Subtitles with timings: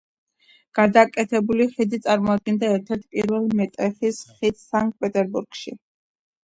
[0.79, 5.81] გადაკეთებული ხიდი წარმოადგენდა ერთ-ერთ პირველ მეტალის ხიდს სანქტ-პეტერბურგში.